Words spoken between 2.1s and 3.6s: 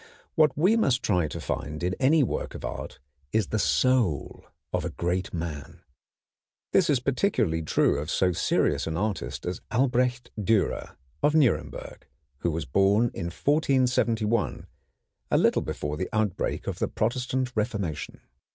work of art is the